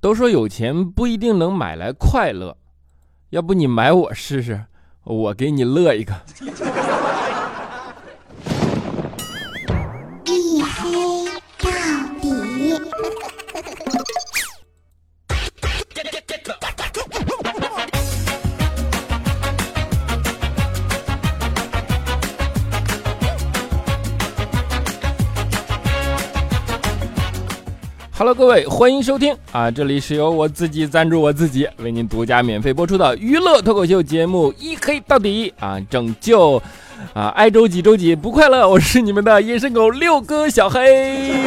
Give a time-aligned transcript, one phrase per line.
[0.00, 2.56] 都说有钱不一定能买来快乐，
[3.30, 4.66] 要不你买我试试，
[5.04, 6.14] 我给你乐一个。
[28.18, 29.70] Hello，各位，欢迎收听啊！
[29.70, 36.60] 这里是由我自己赞助我自己，为您独家免费播出的娱乐脱口秀节目《一黑到底》啊，拯救
[37.14, 41.46] 啊爱周几周几不快乐，我是你们的隐身狗六哥小黑。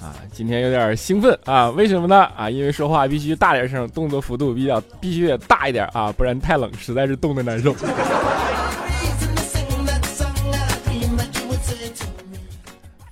[0.00, 2.26] 啊，今天有点兴奋啊，为什么呢？
[2.36, 7.72] 啊，因为说话必须大点声，动作幅度比较必须得大一点啊，不然太冷，实在是冻得难受。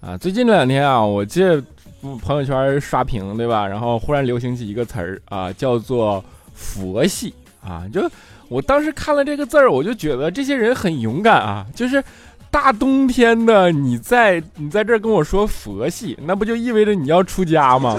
[0.08, 1.62] 啊，最近这两天啊，我这
[2.22, 3.66] 朋友圈刷屏，对吧？
[3.66, 6.24] 然后忽然流行起一个词儿啊，叫做
[6.56, 7.84] “佛系”啊。
[7.92, 8.10] 就
[8.48, 11.66] 我当时看了这个字儿，我就觉得这些人很勇敢啊。
[11.74, 12.02] 就是
[12.50, 17.94] 大冬天的，你在你在这儿跟我说佛系，那不就意味着你要出家吗？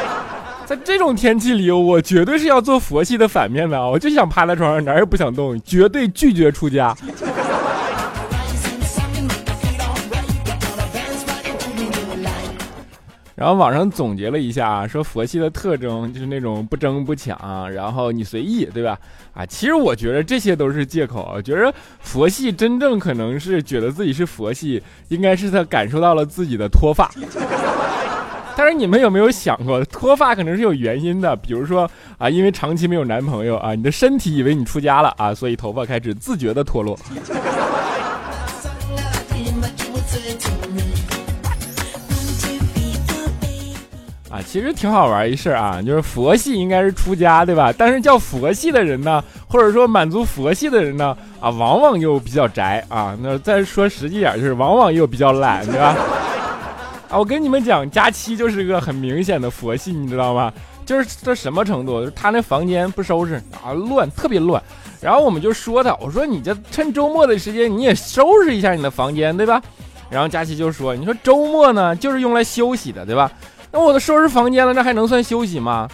[0.66, 3.88] 在这种天气里，我绝对是要做佛系的反面的啊！
[3.88, 6.94] 我就想趴在床上，哪儿也不想动，绝对拒绝出家。
[13.38, 18.98] 然后网上总结了一下，说佛系的特征就是那种不争不抢，然后你随意，对吧？
[19.32, 21.40] 啊，其实我觉得这些都是借口。
[21.40, 27.08] 觉得佛系真正可能是觉得自己是佛系，应该是他感受到了自己的脱发。
[28.58, 31.36] 但是你们有没有想过，脱发可能是有原因的？
[31.36, 36.98] 比如说啊，因为长期没有男朋友啊，你的身体以为你出家了啊，所以头发开始自觉的脱落。
[44.30, 47.72] 啊，其实挺好玩一事儿啊，就是佛系应该是出家，对吧？
[47.76, 53.16] 但是叫佛系的人呢，或者说满足佛系的人呢，啊，往往又比较宅啊。
[53.22, 55.96] 那再说实际点，就是往往又比较懒，对吧？
[57.08, 60.52] 啊，我跟你们讲，佳期就是个很明显的佛系，你知道吗？
[60.84, 62.00] 就是这什么程度？
[62.00, 64.62] 就是他那房间不收拾啊，乱，特别乱。
[65.00, 69.62] 然后我们就说他，我说你这趁周末的时间你也收拾一下你的房间，对吧？
[70.10, 73.30] 然后佳期就说，你说周末呢就是用来休息的，对吧？
[73.70, 75.88] 那我都收拾房间了，那还能算休息吗？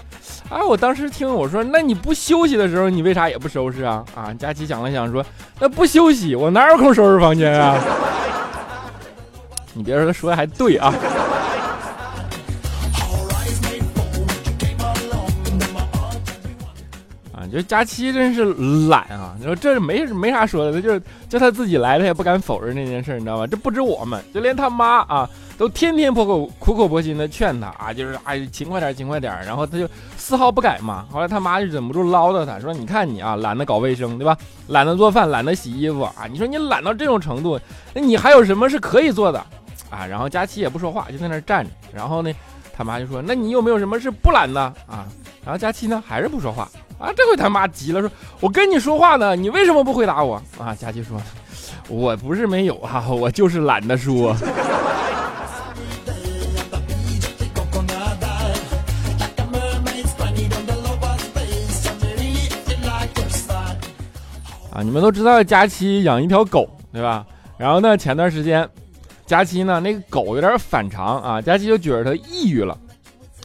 [0.48, 0.62] 啊！
[0.64, 4.04] 我当时听我说，那你不休息的时候，你为啥也不收拾啊？
[4.14, 4.32] 啊！
[4.38, 5.24] 佳琪想了想说，
[5.58, 7.76] 那不休息，我哪有空收拾房间啊？
[9.72, 10.92] 你别说，他说的还对啊。
[17.54, 18.52] 就佳期真是
[18.88, 19.34] 懒啊！
[19.38, 23.46] 你说这没没啥说的，他就是就他自己来，他也不敢否认那件事，你知道吗？
[23.46, 25.28] 这不止我们，就连他妈啊。
[25.56, 31.06] 都天天苦口苦口婆心的劝他啊，就是哎勤快点勤快点，然后他就丝毫不改嘛。
[31.08, 34.36] 后来他妈就忍不住唠叨他说：“你看你啊，懒得搞卫生，对吧？
[34.66, 36.26] 懒得做饭，懒得洗衣服啊。
[36.28, 37.56] 你说你懒到这种程度，
[37.94, 39.38] 那你还有什么是可以做的
[39.90, 41.70] 啊？”然后佳琪也不说话，就在那站着。
[41.92, 42.32] 然后呢，
[42.76, 45.06] 他妈就说：“那你有没有什么是不懒的啊？”
[45.44, 46.68] 然后佳琪呢还是不说话
[46.98, 47.12] 啊。
[47.16, 51.20] 这回他妈急了，说：“我跟你说话呢，你为什么不回答我啊？”佳琪说
[51.88, 54.36] ：“我不是没有啊，我就是懒得说。
[64.74, 67.24] ”啊，你们都知道佳期养一条狗，对吧？
[67.56, 68.68] 然后呢，前段时间，
[69.26, 72.76] 佳期呢那个狗有点反常啊，佳期就觉得它抑郁了，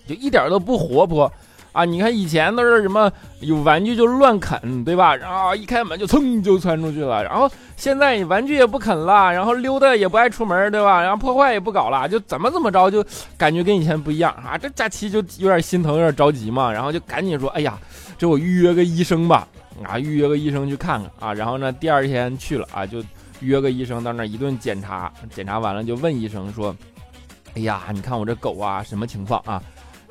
[0.07, 1.31] 就一点都不活泼
[1.71, 1.85] 啊。
[1.85, 5.15] 你看以前都是什么有玩具就乱啃，对吧？
[5.15, 7.23] 然后一开门就噌就窜出去了。
[7.23, 11.01] 然后现在玩具也不啃了，然后溜达也不爱出门，对吧？
[11.01, 13.03] 然后破坏也不搞了，就怎么怎么着，就
[13.37, 14.57] 感觉跟以前不一样啊。
[14.57, 17.77] 这佳期就有点心疼，有点着急嘛，然后就赶紧说：“哎呀，
[18.17, 19.47] 这我预约个医生吧。”
[19.81, 23.01] 啊，预约个医生去看看啊，然后呢，第二天去了啊，就
[23.39, 26.75] 约个医生到那一顿检查，检查完了就问医生说
[27.55, 29.61] ：“哎呀，你看我这狗啊，什么情况啊？”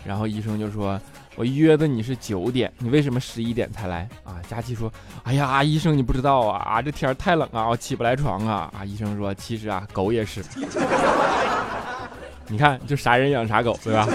[0.04, 0.98] 然后医生就说
[1.36, 4.90] ：“我约的你是九点，你为什么十一点才来啊？”佳琪说
[5.25, 10.42] ：“哎呀，医生你不知道啊，啊这天太冷啊，我起不来床啊。”啊，医生说：“其实啊，狗也是，
[12.46, 14.06] 你看就啥人养啥狗，对吧？”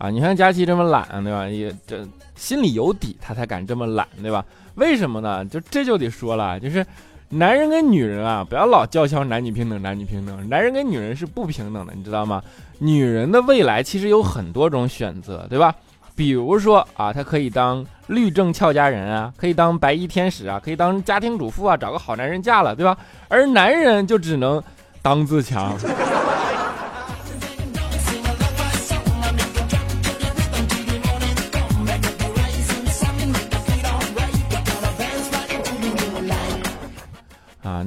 [0.00, 1.46] 啊，你看佳琪这么懒，对吧？
[1.46, 2.02] 也这
[2.34, 4.42] 心里有底，他才敢这么懒，对吧？
[4.76, 5.44] 为什么呢？
[5.44, 6.84] 就这就得说了，就是
[7.28, 12.42] 男人跟女人啊，不要老叫嚣男女平等，男女平等，男人跟女人是不平等的，你知道吗？
[12.78, 15.74] 女人的未来其实有很多种选择，对吧？
[16.16, 22.96] 比如说啊，他可以当律政俏佳人啊，可以当白衣天使啊，可以当家庭主妇啊，找个好男人嫁了，对吧？
[23.28, 24.62] 而男人就只能
[25.02, 25.76] 当自强。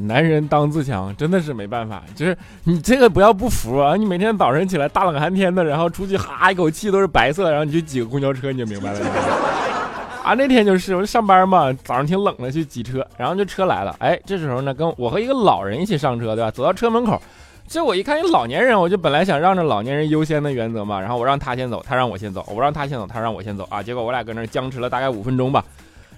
[0.08, 3.96] 男人当自强真的是没办法，就是你这个不要不服啊！
[3.96, 9.00] 你每天早晨起来大冷寒天的，然后出去哈一口气都是白色，然后你去挤个公交车，你就明白了。
[10.24, 16.50] 啊，那天就是我上班嘛，早上挺冷的，去挤车，然后就车来了，哎，这时候呢，跟我和一个老人一起上车，对吧？
[16.50, 17.22] 走到车门口，
[17.68, 25.62] 这我一看一老年人，我就本来想让着老年人优先的原则嘛，然后我让他先走，他让我先走，我让他先走，他让我先走啊，结果我俩搁那僵持了大概五分钟吧，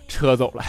[0.08, 0.64] 车走了。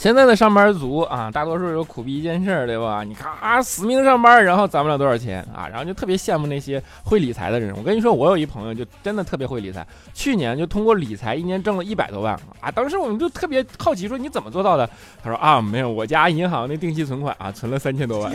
[0.00, 3.04] 现在的上班族啊，大多数有苦逼一件事，对吧？
[3.04, 7.76] 你看啊，死命上班，然后攒不了多少钱啊，然后就特别羡慕那些会理财的人。
[7.76, 12.70] 我跟你说，我有一朋友就真的特别会理财，去年就通过理财一年挣了一百多万啊！
[12.70, 14.88] 当时我们就特别好奇，说你怎么做到的？
[15.22, 18.32] 他说啊，没有，我家银行那定期存款啊，存了三千多万。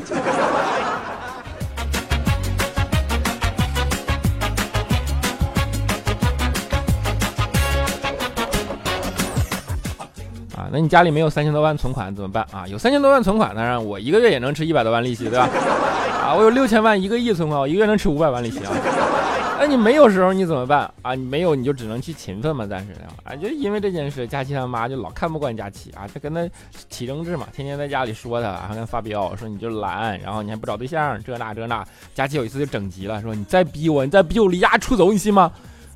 [10.75, 12.68] 那你家里没有三千多万存款怎么办啊？
[12.68, 15.48] 有三千多万存款，当然我一个月也能吃一百多万利息，对吧？
[16.22, 18.74] 啊，我有六千万一个亿存款，我一个月能吃五百万利息啊。
[19.57, 21.16] 那你没有时候你怎么办啊？
[21.16, 22.92] 你没有你就只能去勤奋嘛，暂时
[23.24, 23.33] 啊。
[23.38, 26.45] 就因为这件事，佳琪他妈就老看不惯佳琪啊，他跟他
[26.89, 31.86] 起争执嘛，天天在家里说他，还跟他发飙，说你就懒，然后你还不找对象，这那这那。
[32.13, 35.50] 佳琪有一次就整急了，说你再逼我，你再逼我离家出走，你信吗？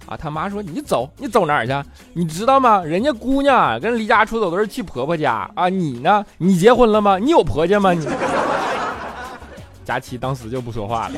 [0.06, 1.74] 啊，他妈说你走，你走哪儿去？
[2.14, 2.82] 你知道吗？
[2.84, 6.26] 人家姑娘跟离家出走都是去婆婆家啊，你呢？
[6.38, 7.18] 你结婚了吗？
[7.18, 7.94] 你有婆家吗？
[7.94, 8.08] 你
[9.86, 11.16] 佳琪当时就不说话了，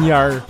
[0.00, 0.40] 蔫儿。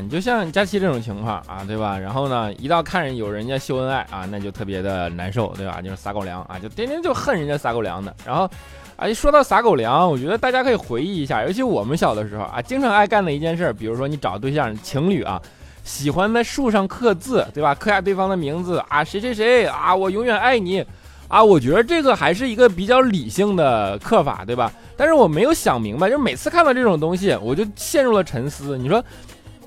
[0.00, 1.98] 你就像佳琪这种情况啊，对吧？
[1.98, 5.80] 然后呢，一到看人有人家秀恩爱啊，那就特别的难受，对吧？
[5.82, 8.14] 就是撒狗粮啊，就天天就恨人家撒狗粮的。
[8.24, 8.48] 然后，
[8.96, 15.40] 啊，一说到撒狗粮，我觉得大家可以回忆一下，尤其我们小的时候啊，经常爱干的一件事，比如说你找对象，情侣啊，
[15.84, 17.74] 喜欢在树上刻字，对吧？
[17.74, 20.84] 刻下对方的名字啊，谁谁谁啊，我永远爱你
[21.28, 21.42] 啊。
[21.42, 24.72] 我觉得这个还是一个比较理性的刻法，对吧？
[24.96, 28.76] 但是我没有想明白，就是每次看到这种东西，我就陷入了沉思。
[28.78, 29.02] 你说。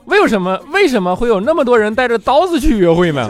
[0.10, 3.30] 为什么为什么会有那么多人带着刀子去约会呢？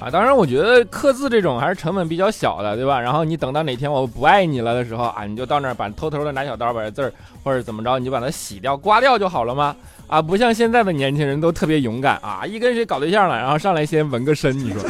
[0.00, 3.00] 啊，当然，我觉得刻字这种还是成本比较小的，对吧？
[3.00, 7.12] 然后你等到哪天我不爱你了的时候啊，你就到那儿把偷偷的拿小刀把这字儿
[7.42, 9.74] 或者怎么着，你就把它洗掉、刮掉就好了吗？
[10.06, 14.80] 啊，不像现在的年轻人都特别勇敢啊，一跟谁搞对象了，然后上来先纹个身，你说。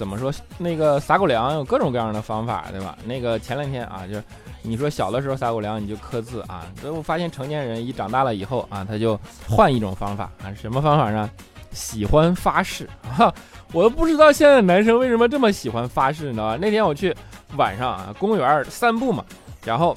[0.00, 2.96] 怎么说那个撒狗粮有各种各样的方法，对吧？
[3.04, 4.24] 那个前两天啊，就是
[4.62, 6.64] 你说小的时候撒狗粮，你就刻字啊。
[6.80, 10.48] 所以我发现成年人一长大了以后啊，他就换一种方法啊。
[10.54, 11.28] 什么方法呢？
[11.72, 12.88] 喜欢发誓
[13.18, 13.30] 啊！
[13.74, 16.58] 我都不知道现在男生为什么这么喜欢发誓，你知道吧？
[16.58, 17.14] 那天我去
[17.58, 19.22] 晚上啊，公园散步嘛，
[19.66, 19.94] 然后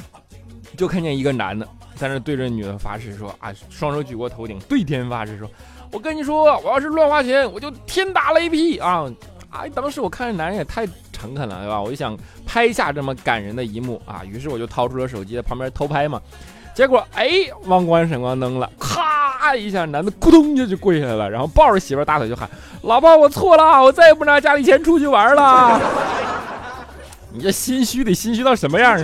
[0.75, 5.49] 就看见一个男的在那对着女的发誓，说啊，双手举过头顶，对天发誓，说
[5.91, 9.05] 我跟你说，我要是乱花钱，我就天打雷劈啊！
[9.53, 9.69] 哎！
[9.69, 11.81] 当时我看这男人也太诚恳了，对吧？
[11.81, 16.21] 我就想拍下这么感人的一幕啊，于是我就掏出了手机在旁边偷拍嘛。
[16.75, 17.29] 结果哎，
[17.65, 22.49] 忘关闪光灯了，咔一下，男的咕咚就就跪下来了，然后抱着媳妇大腿就喊
[22.81, 25.79] ：“老婆，我错了，我再也不拿家里钱出去玩了。
[27.31, 28.97] ”你这心虚得心虚到什么样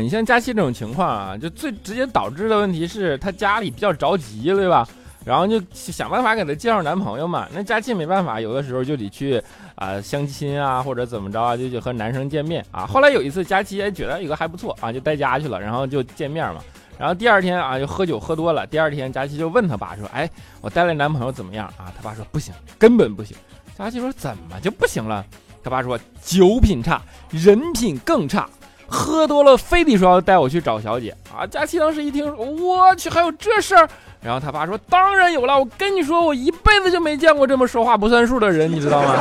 [0.00, 4.86] 你像佳期这种情况啊，就最直接导致的问题是她家里比较着急，对吧？
[5.24, 7.48] 然后就想办法给她介绍男朋友嘛。
[7.52, 9.42] 那佳期没办法，有的时候就得去
[9.74, 12.86] 啊相亲啊，或者怎么着啊，就去和男生见面啊。
[12.86, 16.60] 后来有一次，佳期也觉得有个还不错啊，就带家去了，然后就见面嘛。
[16.98, 18.66] 然后第二天啊，就喝酒喝多了。
[18.66, 23.36] 第二天，佳琪就问他爸说：“哎，我带来男朋友怎么样啊？”他爸说：“不行，根本不行。”
[23.76, 25.24] 佳琪说：“怎么就不行了？”
[25.62, 28.48] 他爸说：“酒品差，人品更差。”
[28.88, 31.46] 喝多了，非得说要带我去找小姐啊！
[31.46, 33.88] 佳琪当时一听，我去，还有这事儿，
[34.20, 39.16] 然后他爸说：“当然有了，我跟你说，我一辈子就没见过这么说话不算数的人，你知道吗？”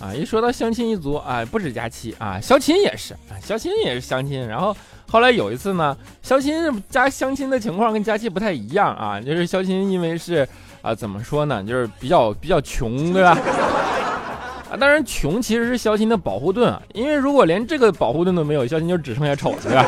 [0.00, 4.46] 啊，一说到相亲一族啊，不止佳期啊，肖琴也是啊，肖琴也是相亲。
[4.46, 4.76] 然后
[5.10, 10.48] 后来有一次呢，肖琴家相亲的情况跟佳期不太一样啊，就是肖琴因为是。
[10.80, 11.64] 啊，怎么说呢？
[11.64, 13.30] 就是比较比较穷，对吧？
[14.70, 19.86] 啊，当然穷其实是肖钦的保护盾啊，因为如果连这个保护盾都没有，肖钦就只剩下丑了，对吧？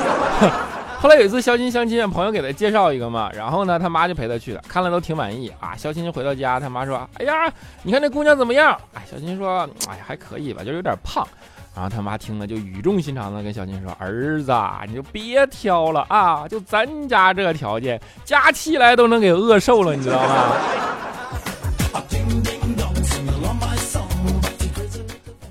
[0.99, 5.77] 后来有一次肖钦相亲，朋友给他介绍一个嘛，然后呢，他妈就陪他去了，看了都挺满意啊。
[5.77, 7.53] 肖钦就回到家，他妈说：“哎呀，
[7.83, 11.29] 你看这姑娘怎么样？”哎，肖钦说：“哎，还可以吧，就是有点胖。”
[11.77, 14.51] 然后他妈听了就语重心长的跟小金说：“儿子，
[14.89, 20.53] 你就别挑了啊，就咱家这条件，加起来都能给饿瘦了，你知道吗？”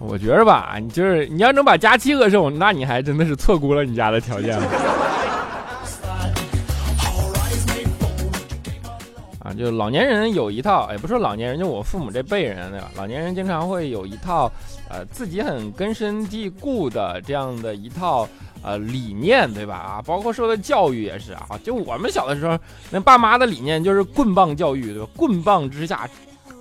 [0.08, 4.95] 我觉着吧，你就是你要能把佳期饿瘦，那你还真的是错估了你家的条件了。
[9.58, 12.92] 就老年人有一套，也不说老年人，就我父母这辈人对吧？
[12.96, 14.52] 老年人经常会有一套。
[14.88, 18.30] 呃，自己很根深蒂固的这样的一套
[18.62, 19.76] 呃理念，对吧？
[19.76, 21.60] 啊，包括受的教育也是啊。
[21.64, 22.56] 就我们小的时候，
[22.92, 25.10] 那爸妈的理念就是棍棒教育，对吧？
[25.18, 26.08] 棍棒之下，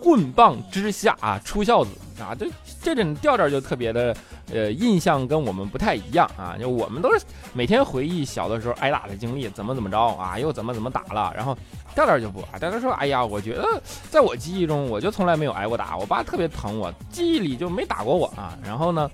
[0.05, 2.47] 棍棒之下啊，出孝子啊，这
[2.83, 4.15] 这种调调就特别的，
[4.53, 6.55] 呃，印象跟我们不太一样啊。
[6.61, 11.57] 就我们都是每天回忆小的时候挨打的经历，怎么怎么着啊，又怎么怎么打了，然后。
[11.95, 13.81] 调调就不啊，调调说：“哎呀，我觉得
[14.11, 18.59] 在我记忆中，我就从来没有挨过打，我爸特别疼我，记忆里就没打过我啊。
[18.65, 19.09] 然后呢，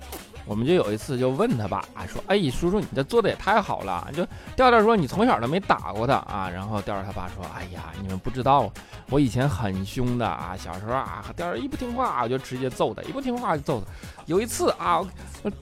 [0.47, 4.07] 我们就有一次就问他爸啊，说：哎，叔叔，你这做的也太好了。
[4.15, 6.49] 就调调说你从小都没打过他啊。
[6.51, 8.67] 然后调调他爸说：哎呀，你们不知道，
[9.11, 13.85] 我以前很凶的啊，小时候啊，调调一不听话我就直接揍他，一不听话就揍他。
[14.25, 15.01] 有一次啊，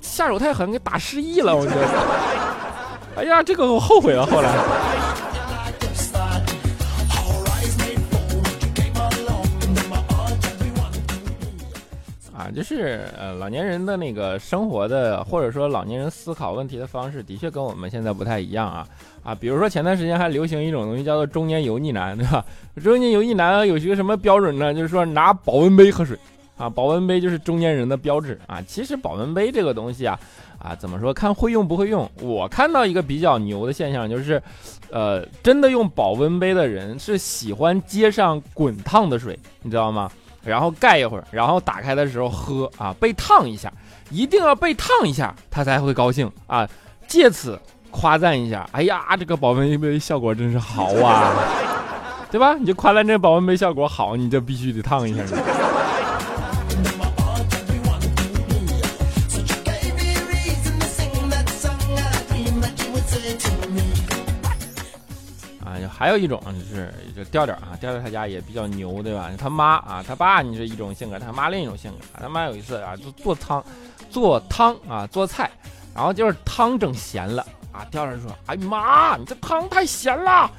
[0.02, 1.88] 下手太狠，给打失忆了，我觉得。
[3.18, 4.54] 哎呀，这个我后悔了，后来。”
[12.56, 18.88] 就是呃，老年人的那个生活的，或者说老年人思考问题的方式，的确跟我们现在不太一样啊
[19.24, 22.44] 啊，比如说前段时间还流行一种东西叫做中年油腻男，对吧？
[22.84, 24.74] 中年油腻男有些什么标准呢？
[24.74, 26.18] 就是说拿保温杯喝水
[26.58, 28.62] 啊，保温杯就是中年人的标志啊。
[28.64, 30.20] 其实保温杯这个东西啊
[30.58, 31.14] 啊，怎么说？
[31.14, 32.10] 看会用不会用。
[32.22, 34.42] 我看到一个比较牛的现象，就是，
[34.92, 40.12] 呃，真的用保温杯的人是喜欢接上滚烫的水，你知道吗？
[40.44, 43.72] 然后盖一会儿，然后打开的时候喝啊，被烫一下，
[44.10, 46.68] 一定要被烫一下，他才会高兴啊，
[47.08, 47.60] 借此
[47.92, 48.68] 夸赞一下。
[48.72, 51.34] 哎呀，这个保温杯效果真是好啊，
[52.32, 52.56] 对吧？
[52.60, 55.24] 你就夸赞这保温杯效果好，你就必须得烫一下。
[66.00, 69.30] 还有一种就是就调调啊，调调他家也比较牛，对吧？
[69.38, 71.98] 他妈啊，他爸你是一种性格，他妈另一种性格。
[72.14, 73.62] 他妈有一次啊，就做汤，
[74.10, 75.52] 做汤啊，做菜，
[75.94, 77.86] 然后就是汤整咸了啊。
[77.92, 80.50] 调调说：“哎妈，你这汤太咸了。”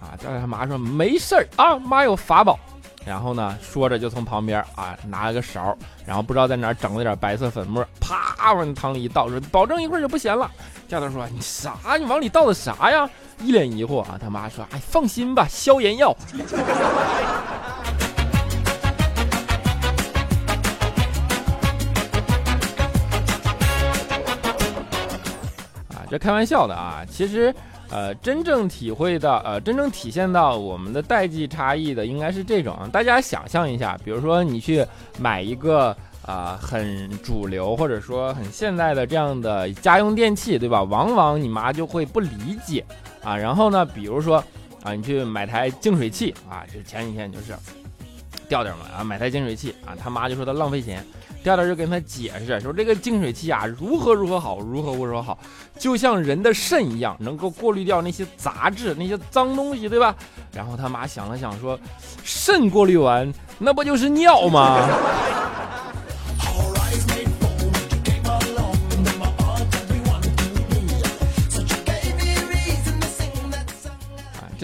[0.00, 2.56] 啊，调调他妈说：“没事儿啊，妈有法宝。”
[3.04, 10.48] 然后呢，说着就从旁边啊拿了个勺，然后不知道在哪整了点白色粉末，啪往汤里一倒，说：“保证一会儿就不咸了。”
[10.88, 11.76] 调调说：“你啥？
[11.98, 13.08] 你往里倒的啥呀？”
[13.42, 14.18] 一脸疑惑啊！
[14.20, 16.14] 他妈说：“哎，放心吧，消炎药。
[25.90, 27.02] ”啊，这开玩笑的啊！
[27.10, 27.52] 其实，
[27.90, 32.78] 呃，真正体会到，呃，真正体现到我们的代际差异的，应该是这种。
[32.92, 34.86] 大家想象一下，比如说你去
[35.18, 35.96] 买一个
[36.26, 40.82] 啊很主流或者说很现代的这样的家用电器，对吧？
[40.82, 42.84] 往往你妈就会不理解。
[43.22, 44.36] 啊，然后呢，比如说，
[44.82, 47.54] 啊，你去买台净水器啊，就前几天就是
[48.46, 51.02] 调调嘛，啊，买台净水器啊，他妈就说他浪费钱，
[51.42, 55.38] 调调就跟他解释说这个净水器啊，如何如何好，如何如何好，
[55.78, 60.14] 就像人的肾一样，能够过滤掉那些杂质、那些脏东西，对吧？
[60.52, 61.78] 然后他妈想了想说，
[62.22, 64.86] 肾过滤完，那不就是尿吗？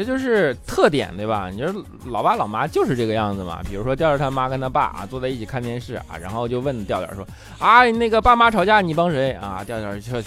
[0.00, 1.50] 这就是特点，对吧？
[1.52, 1.70] 你说
[2.06, 3.58] 老爸老妈就是这个样子嘛。
[3.68, 7.22] 比如说调调他妈跟他爸啊坐在一起看电视啊，然后就问调调说
[7.60, 10.22] ：“啊，那个爸妈吵架你帮谁啊？”调调就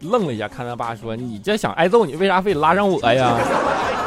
[0.08, 3.36] 愣了一下，看他爸说：“你这想挨揍，你为啥非得拉上我呀？”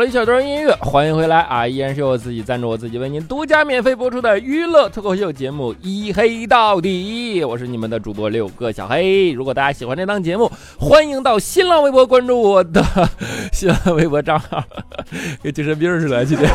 [0.00, 1.68] 了一小段音乐，欢迎回来啊！
[1.68, 9.30] 依然是我自己赞助我自己为您独家免费播出的娱乐脱口秀节目《一黑到底》，我是你们的主播六哥小黑。
[9.32, 12.82] 如果大家喜欢这档节目，欢迎到新浪微博关注我的
[13.52, 14.64] 新浪微博账号，
[15.44, 16.50] 跟精神病似的，今天。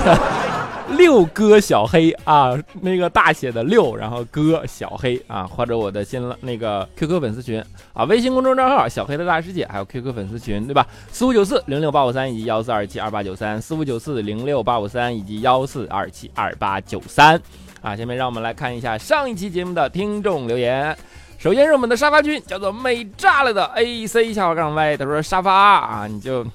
[0.89, 7.63] 六哥小黑啊，那个大写的六，然后哥小黑啊，或者我的新那个 QQ 粉丝群
[7.93, 10.85] 啊，微信公众账号小黑的大师姐，还有 QQ 粉丝群，对吧？
[11.11, 17.41] 四五九四零六八五三以及幺四二七二八九三，四五九四零六八五三以及幺四二七二八九三
[17.81, 17.95] 啊。
[17.95, 20.95] 下面让我们来看一下上一期节目的听众留言。
[21.37, 26.45] 首先是我们的沙发君，叫做美炸了的 AC 下划杠 Y，他说沙发啊，你就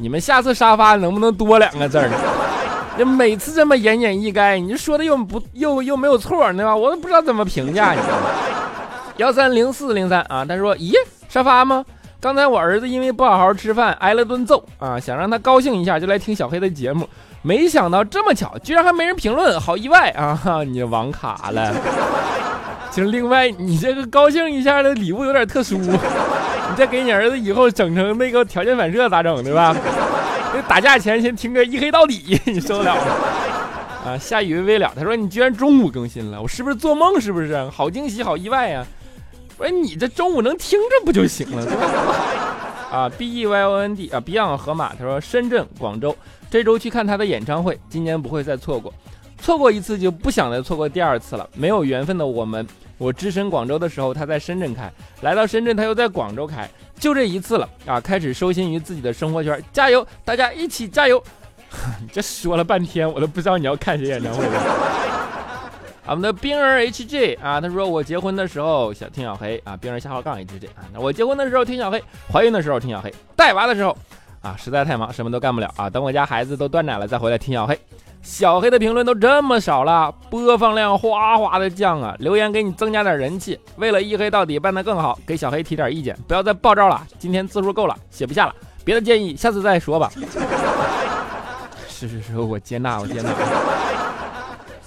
[0.00, 2.08] 你们下次沙发能不能多两个字儿？
[2.96, 6.74] 这每次这么言简意赅，你说的又不又又没有错，对吧？
[6.74, 8.00] 我都不知道怎么评价你。
[9.18, 10.92] 幺三零四零三啊，他说：“咦，
[11.28, 11.84] 沙发吗？
[12.20, 17.08] 刚才我儿子因为不好好吃饭挨了顿揍啊，想让他高兴一下，就来听小黑的节目。
[17.42, 20.62] 没想到这么巧，居然还没人评论，好意外啊！
[20.66, 21.72] 你网卡了。
[22.98, 29.72] 其实另外，你这个高兴一下的礼物有点特殊， 你再给你儿子以后整成那个条件反射咋整，对吧？”
[30.66, 33.02] 打架前先听个一黑到底， 你受得了吗？
[34.04, 34.92] 啊，下雨微微了。
[34.96, 37.20] 他说：“你居然中午更新了，我是不是做梦？
[37.20, 37.56] 是不是？
[37.70, 38.84] 好惊喜，好意外呀！
[39.58, 41.64] 我说你这中午能听着不就行了？
[42.90, 44.92] 啊，B E Y O N D 啊，Beyond 河马。
[44.94, 46.16] 他说深圳、广州
[46.50, 48.92] 这周去看他的演唱会，今年不会再错过，
[49.40, 51.48] 错过一次就不想再错过第二次了。
[51.54, 52.66] 没有缘分的我们，
[52.98, 58.00] 我只身广州的时候他在深圳开，来到深圳他又在广州开。”就这一次了啊！
[58.00, 60.04] 开始收心于自己的生活圈，加油！
[60.24, 61.22] 大家一起加油！
[62.12, 65.70] 这说了半天，我都不知道你要看谁演唱会了。
[66.08, 73.96] 我们的冰儿 HJ 啊，他说我结婚的时候想听小黑啊，冰儿下号杠 HJ 啊，那我结婚的时候听小黑，怀孕的时候听小黑，带娃的时候
[74.42, 77.78] 啊，实在太忙，什么都干不了啊，等我家孩子都断奶了再回来听小黑。
[78.28, 82.14] 小黑的评论都这么少了，播放量哗哗的降啊！
[82.18, 87.02] 留言给你增加点人气，为了一黑到底办得更好，给小黑提点意见，不要再爆照了。
[87.18, 90.12] 今天字数够了，写不下了，别的建议下次再说吧。
[91.88, 93.30] 是是是，我接纳，我接纳。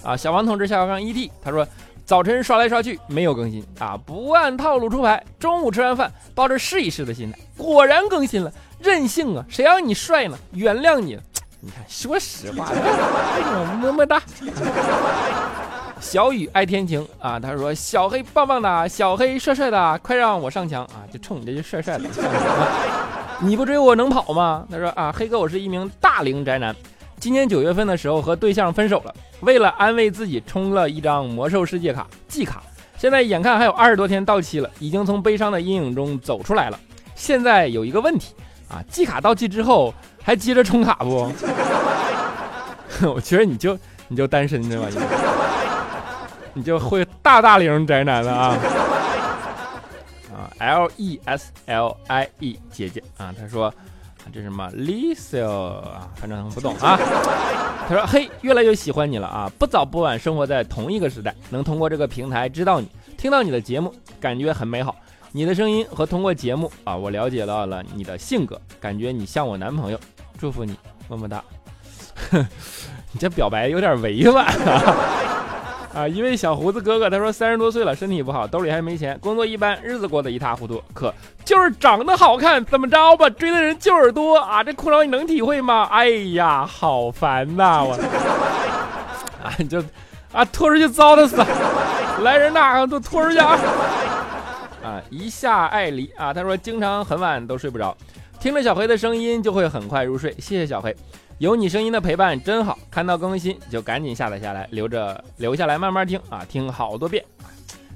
[0.03, 1.67] 啊，小王同志下划杠 ED，他说
[2.05, 5.21] 早晨刷来刷去没有更新啊，不按套路出牌。
[5.39, 9.43] 中午吃完饭，抱着试一试的心态，果然更新了，任性啊！
[9.49, 10.37] 谁让你帅呢？
[10.53, 11.23] 原谅你了。
[11.63, 12.71] 你看，说实话，
[13.79, 14.19] 么么哒。
[15.99, 21.05] 小雨爱天晴啊，他说小黑棒棒的，小黑帅帅的，快让我上墙啊！
[21.13, 22.09] 就冲你这句帅帅的，
[23.39, 24.65] 你不追我能跑吗？
[24.71, 26.75] 他说啊，黑哥，我是一名大龄宅男，
[27.19, 32.63] 今年九月份的时候和对象分手了，为了安慰自己，充了一张魔兽世界卡季卡，
[32.97, 36.79] 现在眼看还有二十多天到期了，已经从悲伤的阴影中走出来了。
[37.13, 38.33] 现在有一个问题
[38.71, 39.93] 啊，季卡到期之后。
[40.23, 41.33] 还接着充卡不？
[43.11, 43.75] 我觉得你就
[44.07, 44.87] 你就单身的吧，
[46.53, 48.57] 你就会大大龄宅男了啊！
[50.31, 53.73] 啊，L E S L I E 姐姐啊，她说
[54.31, 56.95] 这什么？Lisa 啊，反正不懂啊。
[57.89, 59.51] 她说嘿，越来越喜欢你了啊！
[59.57, 64.95] 不早不晚生活在同一个时代，能通过这个平台知道你，听到你的节目，感觉很美好。
[65.33, 69.99] 你的声音和通过节目啊，我了解到了你的性格，感觉你像我男朋友。
[70.37, 70.75] 祝福你，
[71.07, 71.43] 么么哒。
[73.13, 74.95] 你这表白有点委婉 啊！
[75.93, 81.13] 啊，一位小胡子哥哥，他说三十多岁了，身体不好，兜里还没钱，工作一般，日子过得一塌糊涂，可
[81.45, 83.29] 就是长得好看，怎么着吧？
[83.29, 84.63] 追的人就是多啊！
[84.63, 85.87] 这苦恼你能体会吗？
[85.91, 87.83] 哎呀，好烦呐！
[87.83, 87.93] 我
[89.43, 89.83] 啊，你就
[90.31, 91.35] 啊拖出去糟蹋死，
[92.23, 93.57] 来人呐，都拖出去啊！
[94.83, 97.95] 啊，一下爱离啊，他说经常很晚都睡不着。
[98.39, 100.95] 听着小黑的声音就会很快入睡，谢谢小黑，
[101.37, 102.77] 有你声音的陪伴真好。
[102.89, 107.23] 看到更新就赶紧下载下来，留着留下来慢慢听啊，听好多遍，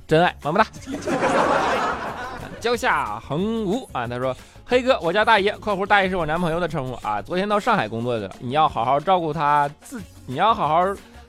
[0.07, 0.67] 真爱，么么哒。
[2.61, 10.83] 蕉下横无啊，他说黑哥，我家大爷（括弧大爷是我男朋友的称呼啊），昨天到上海工作的，你要好好照顾他自，你要好好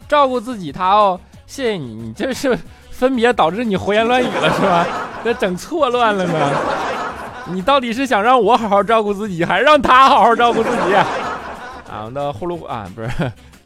[0.08, 2.58] 照顾自己他哦，谢谢你，你这是
[2.90, 4.86] 分别导致你胡言乱语了是吧？
[5.26, 6.50] 这整错乱了呢。
[7.46, 10.94] 你到底是想让我好好照顾自己，还是让他好好照顾自己？
[10.94, 13.08] 啊，那呼噜啊，不是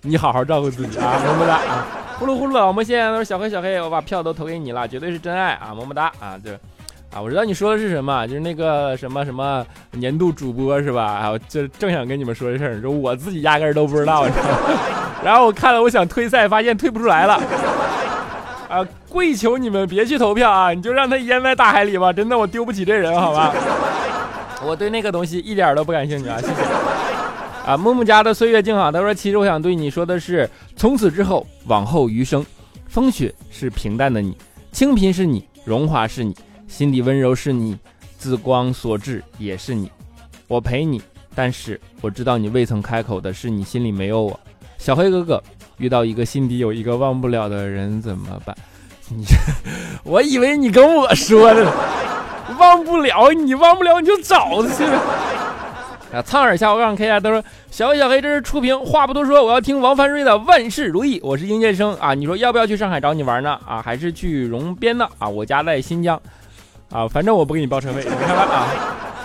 [0.02, 1.86] 你好好照顾自己啊，么么哒啊，
[2.18, 6.52] 呼噜呼噜，我们现在都是小黑小黑，我把票都投给你了，绝对是真爱啊，么么哒啊，就
[7.12, 11.04] 啊，我知道你说的是什么，就是那个什么什么年度主播是吧？
[11.04, 14.26] 啊，我就正想跟你们说这事儿，说我自己压根儿都不知道，
[15.24, 17.40] 然后我看了，我想退赛，发现退不出来了。
[18.68, 20.72] 啊，跪求你们别去投票啊！
[20.72, 23.52] 你就让他淹在大海里吧，真的，我丢不起这人，好吧？
[24.64, 26.54] 我对那个东西一点都不感兴趣啊，谢谢。
[27.66, 32.46] 啊，木木家的岁月静好，他说：“其实我想对你说的是，从此之后，往后余生，
[32.86, 34.36] 风雪是平淡的你，
[34.70, 36.34] 清贫是你，荣华是你，
[36.68, 37.76] 心底温柔是你，
[38.16, 39.90] 自光所至也是你。
[40.46, 41.02] 我陪你，
[41.34, 44.40] 但是我知道你未曾开口的是你心里没有我。
[44.78, 45.42] 小黑哥哥，
[45.76, 48.56] 遇到一个心底有一个忘不了的人怎么办？
[49.10, 49.24] 你，
[50.04, 51.66] 我以为你跟我说的，
[52.58, 54.84] 忘不了你忘不了你就找他去。”
[56.12, 61.20] 啊，苍耳下我杠 K 家都说小黑小黑，这是初评，话不多说，我要听王凡瑞的万事如意。
[61.22, 63.56] 我是应届生啊，你说要不要去上海找你玩呢？
[63.64, 65.08] 啊，还是去荣边呢？
[65.18, 66.20] 啊，我家在新疆，
[66.90, 68.66] 啊，反正我不给你报车费，你看吧啊。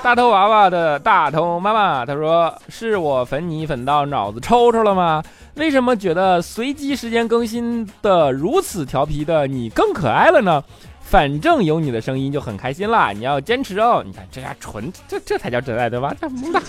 [0.03, 5.23] 大头娃娃的大头妈妈，他说是我粉你粉到脑子抽抽了吗？
[5.55, 10.63] 为什么觉得随机时间更新的如此调皮的你更可爱了呢？
[11.01, 14.03] 反正有你的声音就很开心啦，你要坚持哦。
[14.05, 16.13] 你看这家纯，这这才叫真爱对吧？
[16.21, 16.59] 这么大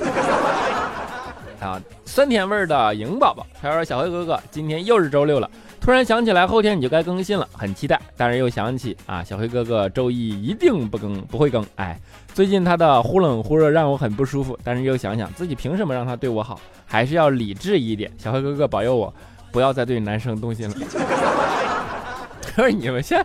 [1.61, 8.01] 啊，酸甜味儿的莹宝宝，他说小黑哥哥，今天又是周六了，突然想起来后天你就该更新了，很期待。
[8.17, 11.65] 但是又想起啊，小黑哥哥周一一定不更，不会更。
[11.77, 11.99] 哎，
[12.35, 18.11] 最近他的忽冷忽热让我很不舒服，但是又想想自己凭什么让他对我好，还是要理智一点。
[18.19, 19.13] 小黑哥哥保佑我，
[19.51, 20.75] 不要再对男生动心了。
[22.43, 23.25] 他说你们现。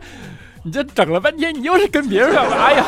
[0.64, 2.56] 你这整了半天，你又是跟别人表白？
[2.56, 2.86] 哎呀，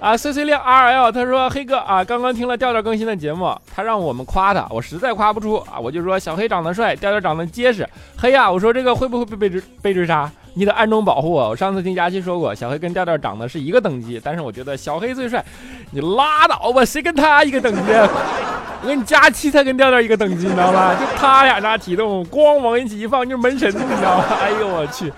[0.00, 7.86] 啊，碎碎念 R L，他说黑哥啊，刚刚听了调调更新的节目，他让我们夸他，我实在夸不出啊，我就说小黑长得帅，调调长得结实。
[8.16, 10.30] 黑呀，我说这个会不会被被追被追杀？
[10.54, 11.50] 你得暗中保护我。
[11.50, 15.44] 我上次听佳期说过，小黑跟调调长得是一个等级，但是我觉得小黑最帅。
[15.90, 17.80] 你拉倒吧，谁跟他一个等级？
[18.82, 20.94] 我跟你佳期才跟调调一个等级，你知道吗？
[20.94, 24.24] 就他俩那体重，咣往一起一放就是门神，你知道吗？
[24.40, 25.12] 哎呦我去！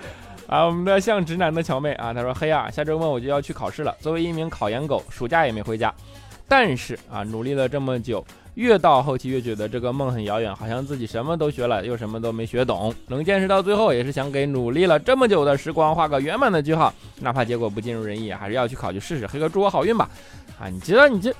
[0.47, 3.95] 啊，我们的像直男的乔妹啊，她说：“嘿呀，下周末我就要去考试了。
[3.99, 5.93] 作为一名考研狗，暑假也没回家。
[6.47, 8.23] 但是啊，努力了这么久，
[8.55, 12.93] 越到后期越觉得这个梦很遥远，好像自己什么都学了，又什么都没学懂。
[13.07, 16.93] 能坚持到最后，也是想给努力了这么久的时光画个圆满的句号。
[17.21, 19.25] 哪怕结果不尽如人意，还是要去考去试试。
[19.25, 20.09] 黑哥，祝我好运吧！
[20.59, 21.33] 啊，你知道你这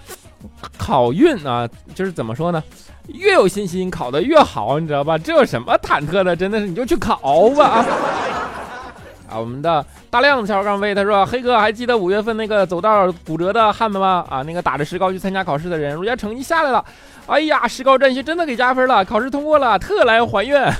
[0.77, 2.63] 考运啊，就是怎么说呢？
[3.09, 5.17] 越有信心，考得越好，你知道吧？
[5.17, 6.33] 这有什么忐忑的？
[6.35, 7.85] 真的是，你就去考吧啊！”
[9.33, 14.23] 啊，我们的大亮子小杠飞，他说：“黑哥，还记得五月份那个走道骨折的汉子吗？
[14.29, 16.85] 啊，那个打着石膏去参加考试的人，如今成绩下来了。
[17.25, 20.71] 哎呀，石膏战学真的给加分了，考试通过了，特来还愿。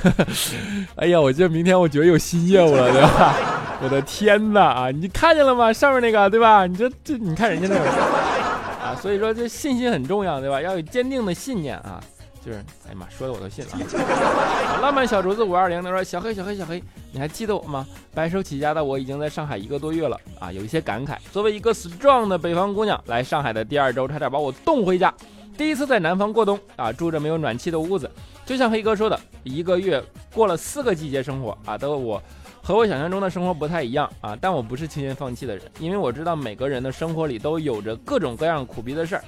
[0.97, 3.33] 哎呀，我觉得明天我觉得有新业务了，对吧？
[3.81, 4.61] 我的天哪！
[4.61, 5.73] 啊，你看见了吗？
[5.73, 6.67] 上面那个，对吧？
[6.67, 10.61] 你这这，你看人家那个啊，所以说这信心很重要，对吧？
[10.61, 11.99] 要有坚定的信念啊。”
[12.45, 14.81] 就是，哎呀妈，说的我都信了。
[14.81, 17.87] 浪漫小竹子五二零他说：“小黑，小黑，小黑，你还记得我吗？
[18.13, 21.17] 白手起家的我已经在上海一个多月了啊，有一些感慨。
[21.31, 25.13] 作为一个 strong 的北方姑娘，来上海的第二周差点把我冻回家。
[25.57, 28.11] 第一次在南方过冬啊，住着没有暖气的屋子，
[28.45, 30.03] 就像黑哥说的，一个月
[30.33, 32.21] 过了四个季节生活啊，都我
[32.61, 34.37] 和我想象中的生活不太一样啊。
[34.41, 39.23] 但我不是轻言放弃的人，因为我知道每个人的生活里都有着各种各样苦逼的事儿。”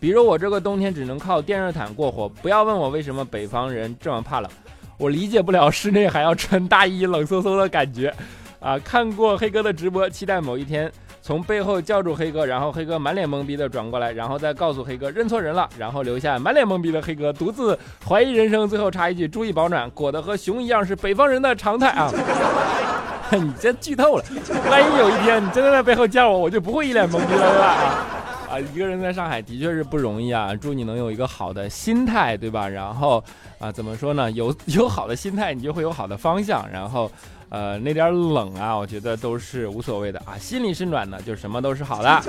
[0.00, 4.50] 比如我这个冬天只能靠电热毯过活，不要问我为什么北方人这么怕冷，
[4.96, 8.12] 我理解不了室内还要穿大衣冷飕飕的感觉。
[8.60, 10.90] 啊，看过黑哥的直播，期待某一天
[11.22, 22.12] 从背后叫住黑哥，然后黑哥满脸懵逼的转过来，然后再告诉黑哥认错人了，然后留下满脸懵逼的黑哥独自怀疑人生，最后插一句注意保暖，裹得和熊一样是北方人的常态啊！
[23.32, 24.24] 你这剧透了，
[24.70, 28.06] 万一有一天你真的在背后叫我，我就不会一脸懵逼了，对吧？
[28.50, 30.52] 啊，一个人在上海的确是不容易啊！
[30.60, 32.68] 祝你能有一个好的心态，对吧？
[32.68, 33.22] 然后
[33.60, 34.28] 啊，怎么说呢？
[34.32, 36.68] 有 有好的心态，你就会有好的方向。
[36.68, 37.08] 然后，
[37.48, 40.36] 呃，那点冷啊，我觉得都是无所谓的啊。
[40.36, 42.22] 心里是暖的，就什么都是好的。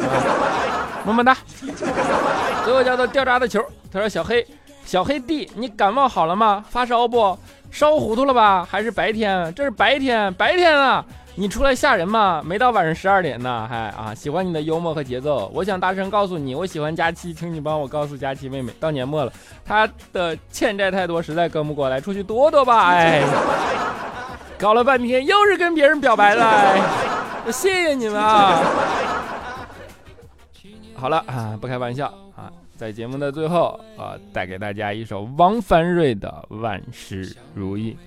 [1.03, 1.35] 么么哒。
[2.63, 3.59] 最后叫做掉渣的球，
[3.91, 4.45] 他说：“小黑，
[4.85, 6.63] 小黑弟，你感冒好了吗？
[6.69, 7.35] 发烧不？
[7.71, 8.63] 烧糊涂了吧？
[8.69, 9.51] 还是白天？
[9.55, 11.03] 这是白天，白天啊！”
[11.35, 12.43] 你出来吓人吗？
[12.45, 14.13] 没到晚上十二点呢，还啊！
[14.13, 19.31] 喜欢你的幽默和节奏，我想大声告诉你，我喜欢佳期，请你帮我告诉佳期妹妹，到年末了，
[19.63, 22.89] 她的欠债太多，实在跟不过来，出去躲躲吧。
[22.93, 23.23] 哎，
[24.59, 26.75] 搞了半天又是跟别人表白了，
[27.51, 28.61] 谢谢你们啊！
[30.95, 37.97] 好了啊，不开玩笑啊，在节目的最后啊，带给大家一首王凡瑞的《万事如意》。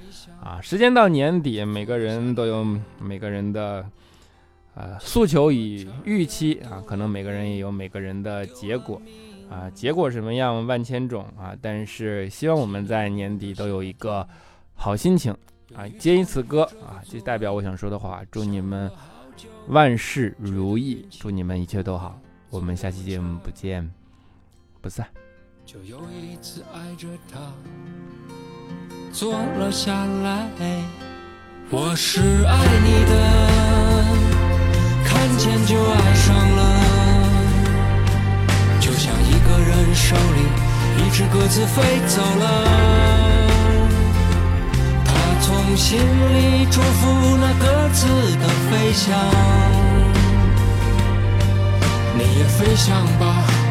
[0.45, 2.63] 啊，时间到年底，每个人都有
[3.01, 3.89] 每个人的
[4.75, 9.01] 呃诉求与预期啊，可能每个人也有每个人的结果
[9.51, 14.29] 啊，结果什么样万千种啊，但是希望我们在年底都有一个
[14.75, 15.35] 好心情
[15.75, 15.89] 啊。
[15.99, 18.93] 接一此歌啊，就代表我想说的话，祝你们
[19.69, 22.21] 万事如意，祝你们一切都好。
[22.51, 23.91] 我们下期节目不见
[24.83, 25.09] 不散。
[25.65, 27.41] 就有一次爱着他，
[29.14, 29.92] 坐了下
[30.24, 30.50] 来。
[31.70, 33.14] 我是爱你的，
[35.05, 36.62] 看见就爱上了，
[38.81, 40.40] 就像一个人手里
[40.98, 42.44] 一只鸽子飞走了。
[45.07, 48.09] 他从心里祝福那鸽子
[48.40, 49.14] 的飞翔，
[52.18, 53.22] 你也飞翔吧。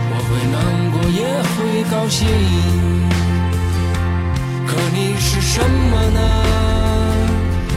[0.10, 0.56] 我会难
[0.93, 1.19] 过，也
[1.58, 2.23] 会高兴。
[4.67, 6.19] 可你是什么呢？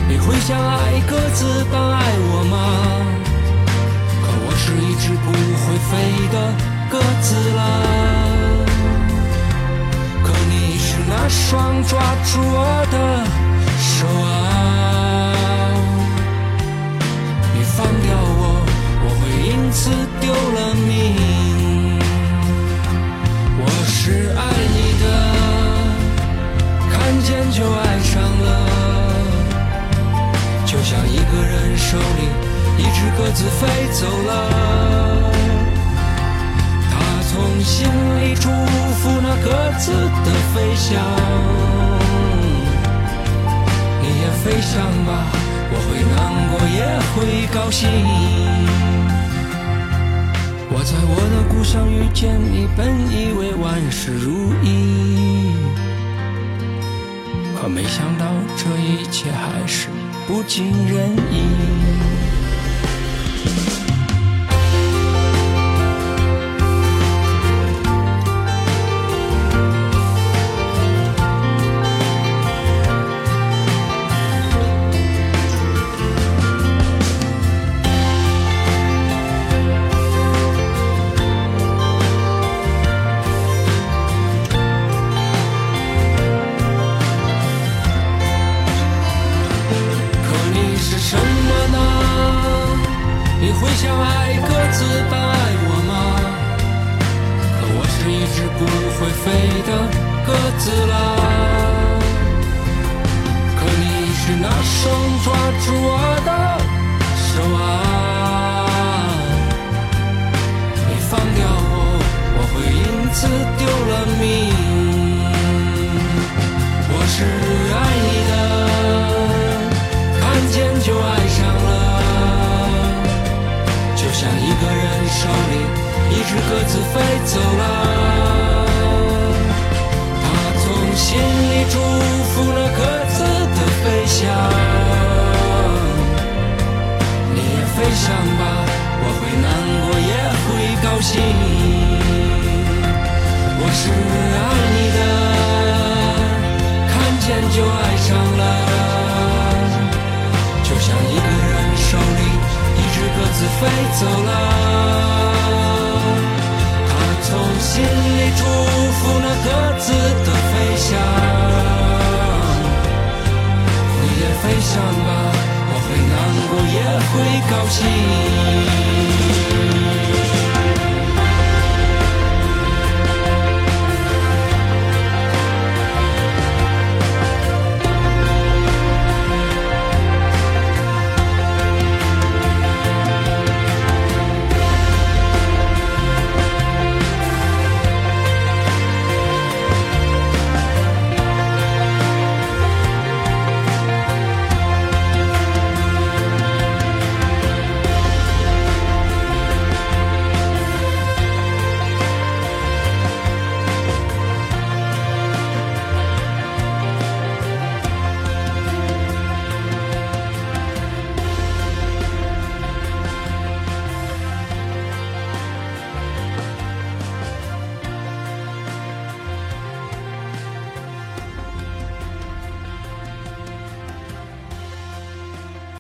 [0.09, 2.55] 你会像爱鸽子般爱我吗？
[4.23, 5.93] 可我是一只不会飞
[6.33, 6.35] 的
[6.91, 7.61] 鸽子了。
[10.23, 11.93] 可你是那双抓
[12.25, 12.57] 住我
[12.93, 12.95] 的
[13.79, 14.27] 手啊！
[17.55, 18.43] 你放掉我，
[19.03, 20.89] 我会因此丢了命。
[23.59, 24.41] 我是爱，
[27.27, 28.47] 间就爱上了，
[30.65, 32.23] 就像一个人手里
[32.79, 34.31] 一只鸽子飞走了，
[36.89, 36.95] 他
[37.29, 37.89] 从心
[38.21, 39.91] 里祝福那鸽子
[40.25, 40.87] 的飞翔。
[44.01, 45.11] 你也飞翔吧，
[45.73, 46.17] 我会难
[46.53, 47.17] 过也会
[47.53, 47.91] 高兴。
[50.71, 55.57] 我在我的故乡遇见你，本以为万事如意，
[57.67, 59.89] 可没想到这一切还是
[60.25, 61.66] 不尽人意。